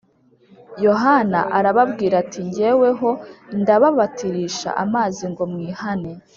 Yohana 0.85 1.39
arababwira 1.57 2.13
ati 2.23 2.39
‘‘Jyeweho 2.53 3.09
ndababatirisha 3.59 4.69
amazi 4.83 5.23
ngo 5.31 5.43
mwihane 5.51 6.11